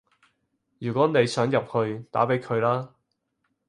[0.79, 2.95] 如果你想入去，打畀佢啦